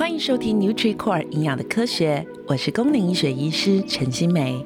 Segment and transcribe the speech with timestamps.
[0.00, 4.64] 欢迎收听 NutriCore 营养的科学，我是功能医学医师陈欣湄。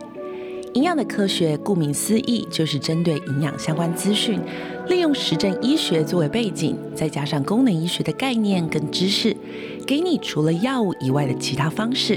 [0.75, 4.41] 营养的科学，顾名思义，就是针对营养相关资讯，
[4.86, 9.36] 利用实证医学作为背景，再加上功能医学的概念跟知识，
[9.84, 12.16] 给你除了药物以外的其他方式。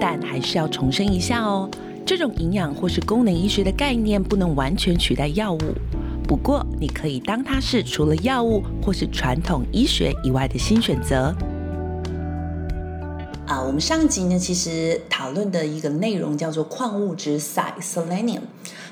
[0.00, 1.68] 但还是要重申一下哦，
[2.06, 5.58] 这种营养或是功能医学的概念，不能完全取代药物。
[6.26, 11.36] 不过，你可以当它是除了药物或是传统医学以外的新选择。
[13.50, 18.42] 啊，我们上集呢，其实讨论的一个内容叫做矿物质 Selenium。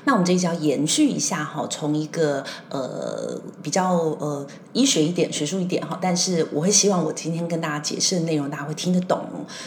[0.09, 9.21] 那我们这一集要延续一下哈，从一个呃比较呃医学一点、学术一点哈，但是我会希望我今天跟大家解释的内容，大家会听得懂。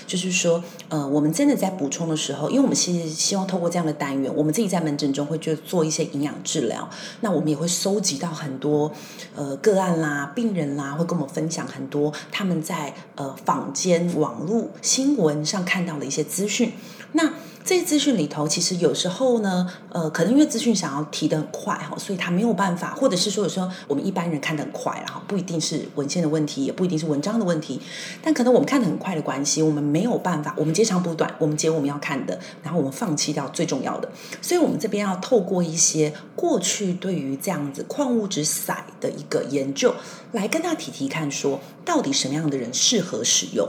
[0.05, 8.91] 就是说，呃，我们真的在补充的时候，因为我们其实希望透过这样的单元，我们自己在门诊中会去做一些营养治疗，那我们也会收集到很多
[9.37, 14.71] 呃个案啦、病人啦，会跟我们分享很多他们在呃坊间、网络。
[14.83, 16.73] 新闻上看到的一些资讯，
[17.13, 17.33] 那
[17.65, 27.81] 这些资讯里头，其实有时候呢，呃，可能因为资讯想要提得很快哈，所以他没有办法，或者是说有时候我们一般人看得很快，然后不一定是文献的问题，也不一定是文章的问题，
[28.21, 39.95] 但可能我们看得很快的关系，我们没有办法，我们截长补短，我们截我们要看的，然后我们放弃掉最重要的，所以我们这边要透过一些过去对于这样子矿物质硒的一个研究，
[40.33, 43.69] 来跟他提提看，说到底什么样的人适合使用。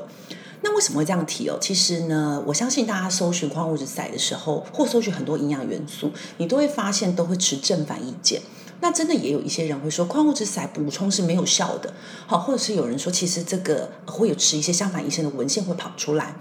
[0.74, 1.58] 为什么会这样提哦？
[1.62, 8.42] 其实呢，我相信大家搜寻矿物质硒的时候，或搜寻很多营养元素，你都会发现都会持正反意见。
[8.82, 11.94] 那真的也有一些人会说矿物质硒补充是没有效的，
[12.28, 16.36] 好，或者是有人说其实这个会有持一些相反意见的文献会跑出来。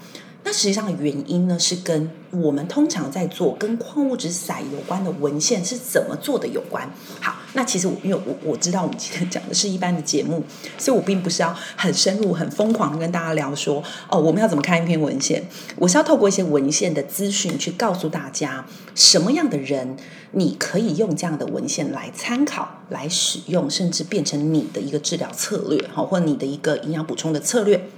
[0.44, 6.90] 那实际上的原因呢，是跟我们通常在做跟矿物质散有关的文献是怎么做的有关。
[7.20, 10.42] 好，那其实我因为我我知道我们今天讲的是一般的节目，
[10.76, 15.44] 所以我并不是要很深入、很疯狂的跟大家聊说哦，我们要怎么看一篇文献。
[15.76, 19.96] 我是要透过一些文献的资讯去告诉大家，什么样的人
[20.32, 27.88] 你可以用这样的文献来参考、来使用，甚至变成你的一个治疗策略，好，或你的一个营养补充的策略。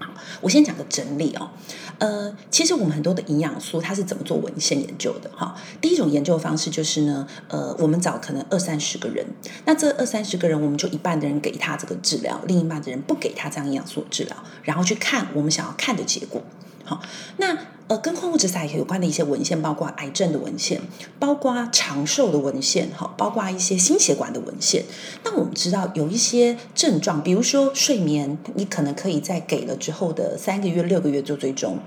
[0.00, 1.50] 好，我先讲个整理哦。
[1.98, 5.30] 呃，其实我们很多的营养素，它是怎么做文献研究的？
[5.34, 9.24] 哈，第一种研究方式就是呢，呃，我们找可能二三十个人，
[9.64, 16.42] 那这二三十个人，我们就一半的人给他这个治疗，另一半的人不给他这样营养素治疗，然后去看我们想要看的结果。
[16.84, 17.00] 好，
[17.38, 17.56] 那
[17.86, 20.80] 呃，跟矿物质硒有关的一些文献，包括癌症的文献，
[21.18, 24.84] 包括长寿的文献，哈，包括一些心血管的文献。
[25.22, 31.78] 那我们知道有一些症状，比如说睡眠，你可能可以在给了之后的三个月、六个月做追踪。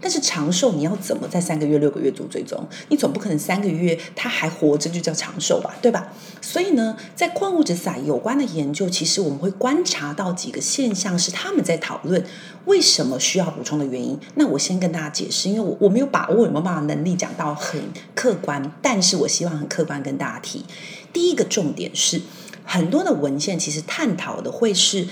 [0.00, 2.66] 但是长寿，你要怎么在三个月、六个月做追踪？
[2.88, 6.12] 你总不可能三个月他还活着就叫长寿吧，对吧？
[6.40, 12.24] 所以呢，在矿物质硒有关的研究，其实我们会观察到几个现象，是他们在讨论
[12.66, 14.18] 为什么需要补充的原因。
[14.34, 17.80] 那我先跟大家解释，因为我我没有把握有没有办法能力讲到很
[18.14, 20.64] 客观，但是我希望很客观跟大家提。
[21.12, 22.20] 第一个重点是，
[22.64, 25.08] 很多的文献其实探讨的会是。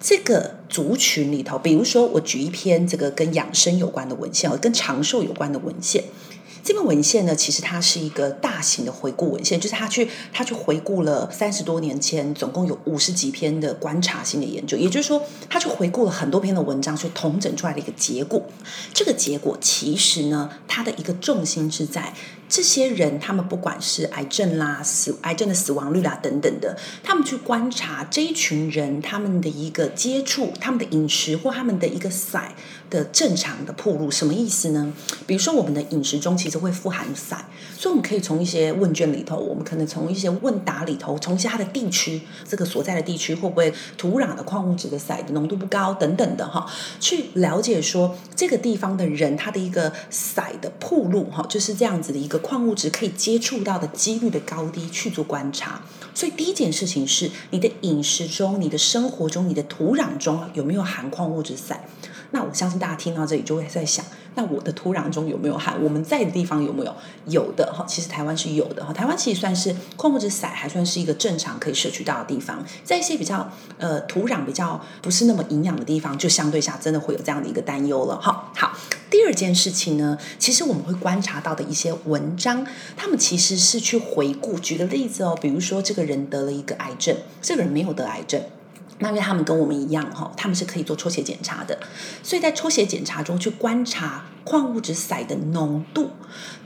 [0.00, 6.04] 这个族群里头，比如说我举一篇这个跟养生有关的文献，跟长寿有关的文献。
[6.64, 18.42] 这篇文献呢，其实它是一个大型的回顾文献，就是他去他去回顾了三十多年前，总共有五十几篇的观察性的研究，也就是说，他去回顾了很多篇的文章，去统整出来的一个结果。
[18.94, 22.14] 这个结果其实呢，它的一个重心是在
[22.48, 32.52] 这些人，他们不管是癌症啦、死癌症的死亡率啦等等的，他们去观察这一群人他们的一个接触、他们的饮食或他们的一个硒
[32.90, 34.92] 的正常的铺路，什么意思呢？
[35.26, 37.38] 比如说我们的饮食中其实会富含硒，
[37.76, 46.66] 所以我们可以从一些问卷里头，我们可能从一些问答里头，从一些它的地区，这个所在的地区会不会土壤的矿物质的硒的浓度不高等等的哈，
[47.00, 55.82] 去了解说这个地方的人他的一个硒的铺路哈，就是这样子的一个矿物质可以接触到的几率的高低去做观察。
[56.14, 61.76] 所以第一件事情是你的饮食中、你的生活中、你的土壤中有没有含矿物质硒？
[62.30, 64.04] 那我相信大家听到这里就会在想，
[64.34, 65.76] 那我的土壤中有没有含？
[65.82, 66.94] 我们在的地方有没有？
[67.26, 68.92] 有的哈，其实台湾是有的哈。
[68.92, 78.50] 台湾其实算是矿物质硒还算是一个正常可以摄取到的地方，在一些比较呃土壤比较不是那么营养的地方，就相对下真的会有这样的一个担忧了哈。
[78.56, 78.76] 好，
[79.10, 82.66] 第二件事情呢，其实我们会观察到的一些文章，
[82.96, 88.42] 他们其实是去回顾，举个例子哦，比如说这个人得了一个癌症，这个人没有得癌症。
[88.98, 91.78] 那因为他们跟我们一样哈，他们是可以做抽血检查的，
[92.22, 96.10] 所以在抽血检查中去观察矿物质载的浓度。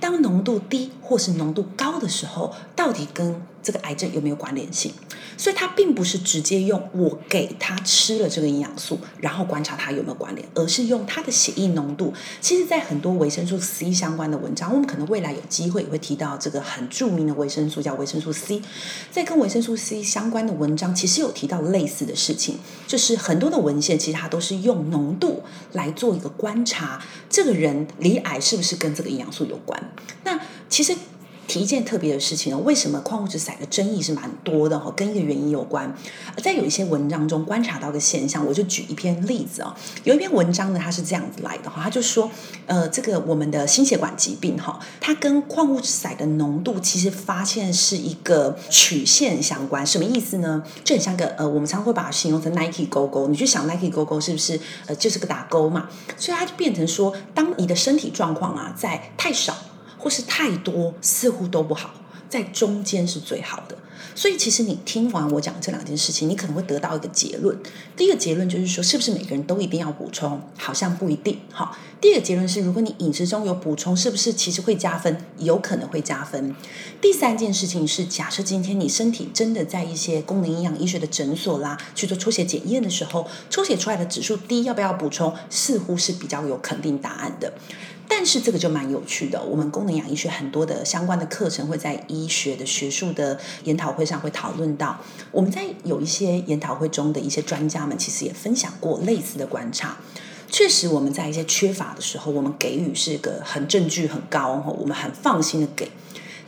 [0.01, 2.55] 当浓度低或是浓度高的时候，
[2.89, 4.91] 到底跟这个癌症有没有关联性？
[5.37, 12.15] 所以它并不是直接用我给他吃了这个营养素，然后观察它有没有关联，而是用它的血液浓度。
[12.41, 18.63] 其实，在很多维生素 C 相关的文章，我们可能未来有机会也会提到这个很著名的维生素，叫维生素 C。
[19.13, 22.57] 在跟维生素 C 相关的文章，其实有提到类似的事情，
[22.87, 25.43] 就是很多的文献其实它都是用浓度
[25.73, 29.93] 来做一个观察，这个人罹癌是不是跟这个营养素有关？
[30.25, 30.41] 那
[30.71, 30.97] 其实。
[31.49, 34.93] 提一件特别的事情哦，为什么矿物质载的争议是蛮多的哈？
[34.95, 35.93] 跟一个原因有关。
[36.45, 39.75] 在有一些文章中观察到个现象，我就举一篇例子啊。
[40.05, 42.31] 有一篇文章呢，它是这样子来的哈，他就说，
[42.67, 49.85] 呃，这个我们的心血管疾病哈，它跟矿物质载的浓度其实发现是一个曲线相关。
[49.87, 50.63] 什么意思呢？
[50.85, 53.27] 就很像个呃，我们常会把它形容成 Nike 勾勾。
[53.29, 55.89] 你去想 Nike 勾勾是不是呃就是个打勾嘛？
[56.19, 59.57] 所以它就变成说，当你的身体状况啊在太少。
[59.99, 61.95] 或是太多，似乎都不好，
[62.29, 63.77] 在中间是最好的。
[64.15, 67.57] 所以，其实你听完我讲这两件事情，你可能会得到一个结论。
[67.97, 70.41] 第一个结论就是说，是不是每个人都一定要补充？
[70.57, 71.39] 好像不一定。
[71.53, 75.25] 好，第二个结论是，如果你饮食中有补充，是不是其实会加分？
[75.39, 76.55] 有可能会加分。
[77.01, 85.35] 第三件事情是，假设今天你身体真的在一些功能营养医学的诊所啦去做抽血检验的时候，抽血出来的指数低，要不要补充？
[85.51, 87.53] 似乎是比较有肯定答案的。
[88.11, 94.99] 但是这个就蛮有趣的，我们功能营养医学很多的相关的课程会在医学的学术的研讨会上会讨论到。
[95.31, 99.97] 我们在有一些研讨会中的一些专家们，其实也分享过类似的观察。
[100.51, 105.91] 确实，我们在一些缺乏的时候，我们给予是个很证据很高，我们很放心的给。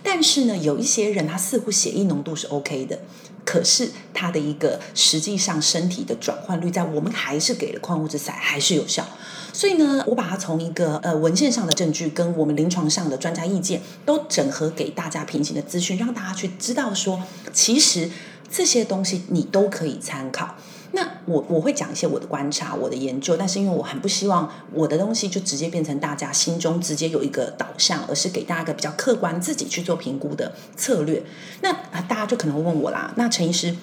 [0.02, 3.00] 但是呢，有一些人他似乎血液浓度是 OK 的，
[3.44, 9.06] 可是他的一个实际上身体的转换率，在我们还是给了矿物质载还是有效。
[9.52, 18.10] 所以呢，我把它从一个呃文献上的证据跟我们临床上的专家意见都整合给大家平行的资讯，让大家去知道说，其实
[18.50, 20.56] 这些东西你都可以参考。
[20.92, 31.22] 那我我会讲一些我的观察、我的研究，但是因为我很不希望我的东西就直接变成大家心中直接有一个导向，而是给大家一个比较客观、自己去做评估的策略。
[31.60, 31.72] 那
[32.08, 33.76] 大家就可能会问我啦，那陈医师。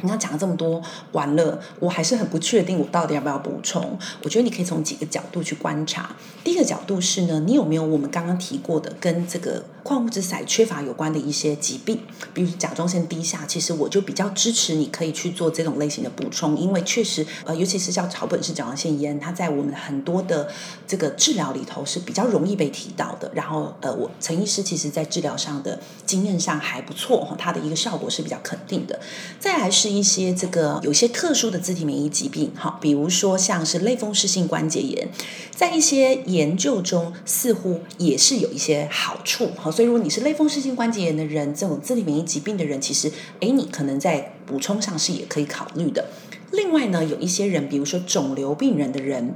[0.00, 0.82] 你要讲了这么多，
[1.12, 3.98] 完了，我还是很不确定，我到底要不要补充？
[4.22, 6.14] 我觉得你可以从几个角度去观察。
[6.42, 12.00] 第一个角度是呢，你有没有我们刚刚提过的跟这个矿物质载缺乏有关的一些疾病，
[12.32, 20.48] 比如甲状腺低下，其实我就比较支持你可以去做这种类型的补充，因为确实，呃，尤其是像草本式甲状腺炎，它在我们很多的
[20.86, 23.30] 这个治疗里头是比较容易被提到的。
[23.34, 29.00] 然后，呃，我陈医师其实在治疗上的经验上还不错，它的一个效果是比较肯定的。
[29.40, 29.94] 再来是。
[29.94, 35.08] 一些这个有些特殊的自体免疫疾病，哈，比如说像是类风湿性关节炎，
[35.54, 43.10] 在一些研究中似乎也是有一些好处，哈，所以如果你是类风湿性关节炎的人，这种自体免疫疾病的人，其实，
[43.40, 46.10] 诶，你可能在补充上是也可以考虑的。
[46.52, 49.34] 另外呢，有一些人，比如说肿瘤病人的人。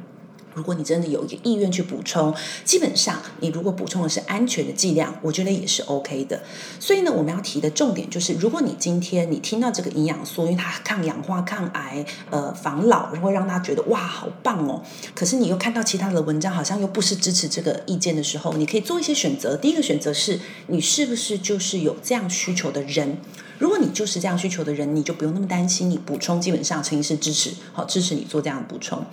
[0.58, 2.34] 如果你真的有一个意愿去补充，
[2.64, 6.42] 基本上你如果补充的是安全的剂量，我觉得也是 OK 的。
[6.80, 14.82] 所以呢，我们要提的重点就是，如果你今天你听到这个营养素，因为它抗氧化、抗癌、呃防老，会让他觉得哇好棒哦。
[15.14, 19.56] 可是你又看到其他的文章好像又不是支持这个意见的时候，你可以做一些选择。
[19.56, 23.18] 第一个选择是你是不是就是有这样需求的人？
[23.58, 29.04] 如果你就是这样需求的人，你就不用那么担心，你补充基本上陈医师支持，好支持你做这样的补充。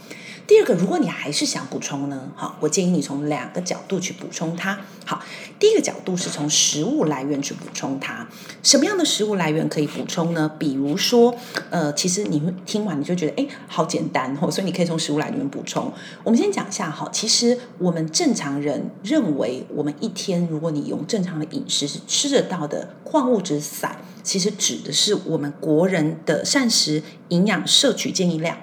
[0.48, 4.80] 第二个，如果你还是想补充呢，好，我建议你从两个角度去补充它。
[5.04, 5.24] 好，
[5.60, 8.28] 第一个角度是从食物来源去补充它。
[8.62, 10.52] 什么样的食物来源可以补充呢？
[10.60, 11.36] 比如说，
[11.72, 15.92] 呃，其实你听完你就觉得，哎，好简单哦，所以你可以从食物来源补充。
[16.24, 28.58] 我们先讲一下哈，其实我们正常人认为，我们一天如果你用正常的饮食是吃得到的矿物质散，其实指的是我们国人的膳食营养摄取建议量。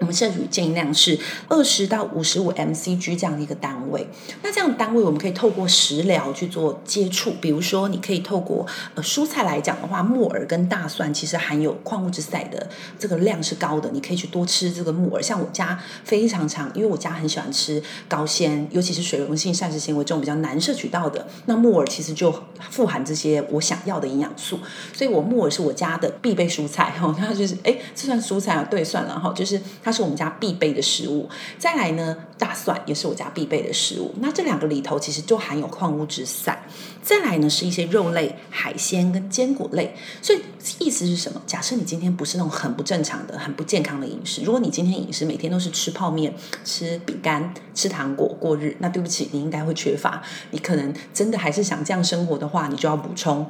[0.00, 4.08] 我们摄取建议量是二十到五十五 mcg 这样的一个单位。
[4.42, 7.32] 那这样的单位，我们可以透过食疗去做接触。
[7.40, 15.22] 比如说，你可以透过呃蔬菜来讲的话，木耳跟大蒜其实含有矿物质载的这个量是高的，你可以去多吃这个木耳。
[15.22, 22.32] 像我家非常常，因为我家很喜欢吃高纤，尤其是水溶性膳食纤维这种比较难摄取到的，那木耳其实就
[22.70, 24.58] 富含这些我想要的营养素。
[24.92, 26.90] 所以我木耳是我家的必备蔬菜。
[26.98, 28.66] 哈，它就是哎，这算蔬菜啊？
[28.70, 29.98] 对，算了哈，就是它。
[29.98, 31.28] 是我们家必备的食物。
[31.58, 34.14] 再来呢，大蒜也是我家必备的食物。
[34.20, 36.62] 那这两个里头其实就含有矿物质散。
[37.02, 39.96] 再来呢，是一些肉类、海鲜跟坚果类。
[40.22, 40.40] 所以
[40.78, 41.42] 意思是什么？
[41.48, 46.32] 假设你今天不是那种很不正常的、很不健康的饮食，如果你今天饮食每天都是吃泡面、
[46.64, 50.22] 吃饼干、吃糖果过日，那对不起，你应该会缺乏。
[50.52, 53.44] 你可能真的还是想这样生活的话，你就要补充。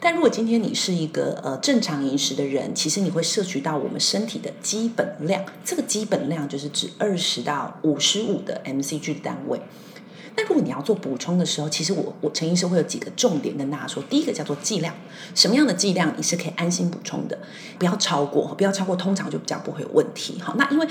[0.00, 9.60] 但如果今天你是一个呃正常饮食的人，其实你会摄取到我们身体的基本量，这个基本量就是指二十到五十五的 mcg 的单位。
[10.36, 14.02] 那如果你要做补充的时候，其实我我陈医师会有几个重点跟大家说。
[14.10, 14.92] 第一个叫做剂量，
[15.32, 17.38] 什么样的剂量你是可以安心补充的，
[17.78, 20.40] 不要超过，不要超过，通常就比较不会有问题。
[20.42, 20.88] 好，那因为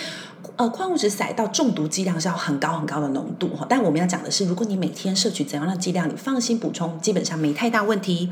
[0.55, 8.31] 呃矿物质硒到中毒剂量是要很高很高的浓度哈，但我们要讲的是，如果你每天摄取怎样的剂量，你放心补充，基本上没太大问题。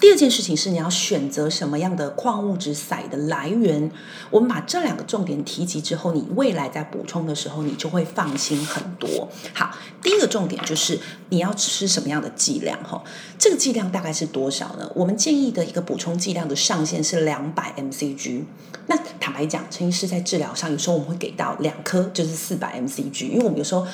[0.00, 3.92] 第二件事情是你要选择什么样的矿物质硒的来源。
[4.30, 9.28] 我们把这两个重点提及之后，你未来在补充的时候，你就会放心很多。
[9.52, 13.04] 好，第一个重点就是你要吃什么样的剂量哈？
[13.38, 14.90] 这个剂量大概是多少呢？
[14.94, 18.44] 我们建议的一个补充剂量的上限是两百 mcg。
[18.86, 23.86] 那坦白讲，陈医师在治疗上有时候我们会给到两颗，就是四百 mcg，因为我们有时候。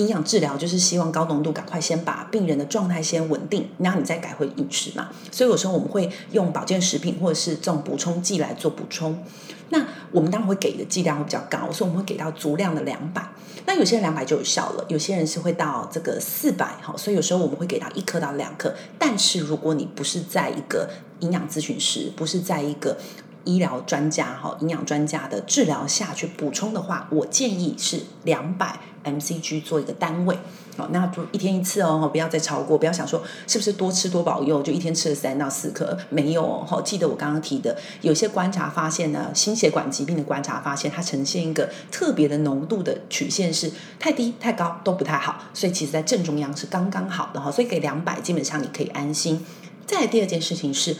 [0.00, 5.10] 营养治疗就是希望高浓度赶快先把病人的状态先稳定，然后你再改回饮食嘛。
[5.30, 9.22] 所以有时候我们会用保健食品或者是这种补充剂来做补充。
[9.68, 13.28] 那我们当然会给的剂量会比较高，所以我们会给到足量的两百。
[13.66, 16.94] 那有些人两百就有效了，有些人是会到这个四百哈。
[16.96, 18.74] 所以有时候我们会给到一颗到两颗。
[18.98, 20.90] 但是如果你不是在一个
[21.20, 22.96] 营养咨询师，不是在一个
[23.44, 28.80] 医疗专家哈营养专家的治疗下去补充的话，我建议是两百。
[29.02, 30.36] mcg 做一个单位，
[30.76, 36.82] 好，那就一天一次哦，不要再超过，不要想说是不是多吃多保佑，就一天吃了三到四颗，没有哦。
[36.84, 49.46] 记得我刚刚提的，有些观察发现呢，心血管疾病的观察发现，它呈现一个特别的浓度的曲线是太低太高都不太好，所以其实在正中央是刚刚好的哈，所以给两百基本上你可以安心。
[49.86, 50.94] 再来第二件事情是，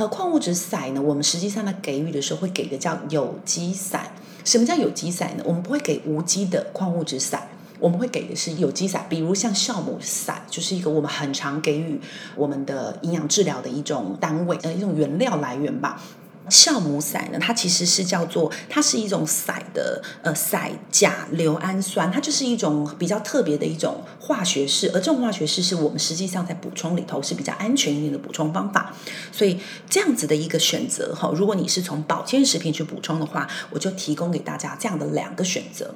[0.00, 4.10] 呃，矿物质散呢，我们实际上在给予的时候会给的叫有机散。
[4.46, 5.42] 什么叫有机散呢？
[5.46, 7.46] 我们不会给无机的矿物质散，
[7.78, 12.00] 我们会给的是有机散，比如像酵母散，就是一个我们很常给予
[12.34, 16.02] 我们的营养治疗的一种单位，呃，一种原料来源吧。
[16.50, 28.92] 酵母硒呢，它其实是叫做，它是一种硒的呃硒甲硫氨酸，它就是一种比较特别的一种化学式，而这种化学式是我们实际上在补充里头是比较安全一点的补充方法，
[29.30, 35.94] 所以这样子的一个选择哈，如果你是从保健食品去补充的话，我就提供给大家这样的两个选择。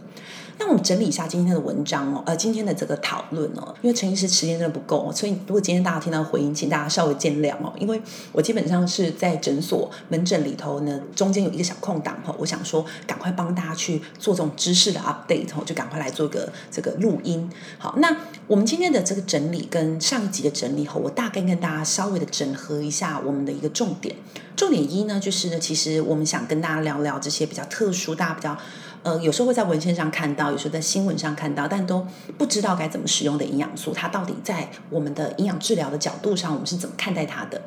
[0.58, 8.00] 那我们整理一下今天的文章哦，呃，今天的这个讨论哦，因为陈医师时间真的不够哦，所以如果今天大家听到回音，请大家稍微见谅哦，因为
[8.32, 17.50] 我基本上是在诊所门诊里头呢，中间有一个小空档哈，我想说赶快帮大家去做这种知识的 update 哦，就赶快来做个这个录音。
[17.78, 24.14] 好，那我们今天的这个整理跟上一集的整理后，我大概跟大家稍微的整合一下我们的一个重点。
[24.56, 28.56] 重点一呢，就是呢，其实我们想跟大家聊聊这些比较特殊，大家比较。
[29.04, 32.04] 呃，有时候会在文献上看到，有时候在新闻上看到，但都
[32.38, 37.60] 不知道该怎么使用的营养素，它到底在我们的营养治疗的角度上，我们是怎么看待它的？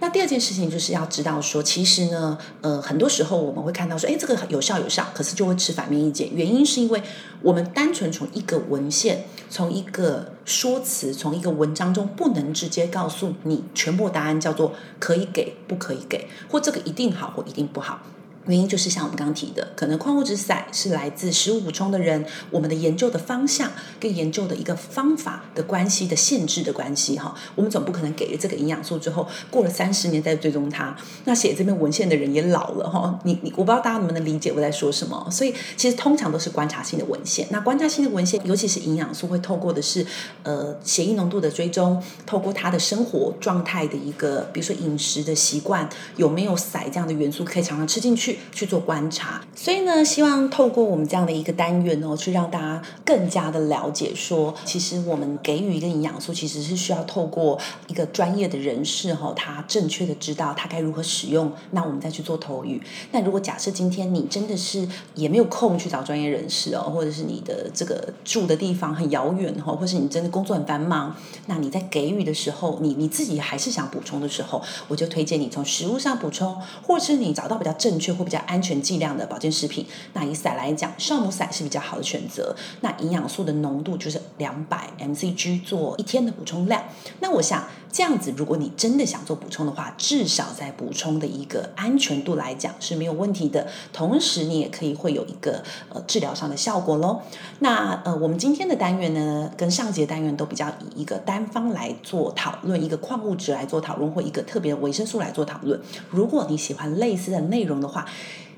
[0.00, 7.02] 那第二件事情就是要知道说，其实呢，呃，很多时候我们会看到说，哎，这个有效有效，可是就会持反面意见，原因是因为
[7.40, 18.02] 我们单纯从一个文献、从一个说辞、从一个文章中，不能直接告诉你全部答案，叫做可以给，不可以给，或这个一定好，或一定不好。
[18.46, 40.06] 原因就是像我们刚刚提的，可能矿物质硒是来自食物补充的人，我们的研究的方向跟研究的一个方法的关系的限制的关系哈，我们总不可能给了这个营养素之后，过了三十年再追踪它，那写这篇文献的人也老了哈，你你我不知道大家能不能理解我在说什么，所以其实通常都是观察性的文献，那观察性的文献，尤其是营养素会透过的是
[40.42, 48.33] 呃血液浓度的追踪，透过他的生活状态的一个，比如说饮食的习惯有没有硒这样的元素可以常常吃进去。
[48.52, 62.80] 去做观察，所以呢，希望透过我们这样的一个单元哦，去让大家更加的了解说，其实我们给予一个营养素，其实是需要透过一个专业的人士哈，他正确的知道他该如何使用，那我们再去做投予。
[63.12, 71.14] 那如果假设今天你真的是也没有空去找专业人士哦，或者是你的这个住的地方很遥远哈，或是你真的工作很繁忙，
[71.46, 82.56] 那你在给予的时候，你你自己还是想补充的时候，我就推荐你从食物上补充，或是你找到比较正确或比较安全剂量的保健食品，那以散来讲，酵母散是比较好的选择。
[82.80, 86.82] 那营养素的浓度就是两百 mcg 做一天的补充量。
[87.20, 93.68] 那我想这样子，如果你真的想做补充的话，至少在补充的一个安全度来讲是没有问题的。
[93.92, 97.20] 同时，你也可以会有一个呃治疗上的效果喽。
[97.60, 105.80] 那呃，我们今天的单元呢，跟上节单元都比较以一个单方来做讨论，一个矿物质来做讨论，或一个特别的维生素来做讨论。
[106.10, 108.04] 如果你喜欢类似的内容的话，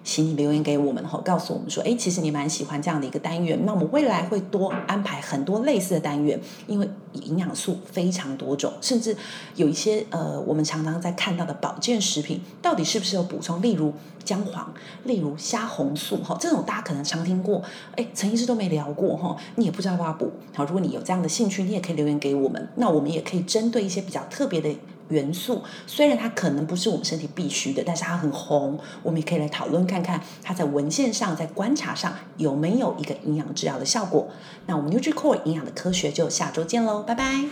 [0.07, 3.59] 请你留言给我们，后告诉我们说，哎，其实你蛮喜欢这样的一个单元。
[3.67, 9.17] 那我们未来会多安排很多类似的单元，因为营养素非常多种，甚至
[9.57, 13.61] 有一些呃，我们常常在看到的保健食品，到底是不是有补充？
[13.61, 14.73] 例如姜黄，
[15.03, 17.61] 例如虾红素，哈，这种大家可能常听过，
[17.97, 20.31] 哎，陈医师都没聊过，哈，你也不知道要不要补。
[20.55, 24.73] 好，如果你有这样的兴趣，你也可以留言给我们，那我们也可以针对一些比较特别的。
[25.09, 34.29] 元素虽然它可能不是我们身体必须的，但是它很红，我们也可以来讨论看看它在文献上、在观察上有没有一个营养治疗的效果。
[34.67, 37.45] 那我们 NutriCore 营养的科学就下周见喽，拜拜！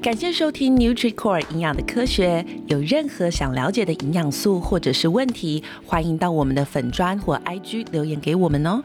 [0.00, 8.82] 感谢收听 NutriCore 营养的科学，有任何想了解的营养素或者是问题，欢迎到我们的粉砖或 IG 留言给我们哦。